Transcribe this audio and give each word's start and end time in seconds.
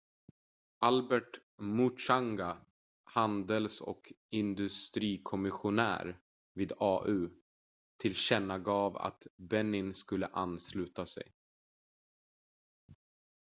albert 0.79 1.39
muchanga 1.57 2.57
handels- 3.05 3.81
och 3.81 4.13
industrikomissionär 4.29 6.19
vid 6.53 6.71
au 6.79 7.29
tillkännagav 7.97 8.97
att 8.97 9.27
benin 9.37 9.93
skulle 9.93 10.27
ansluta 10.27 11.05
sig 11.05 11.33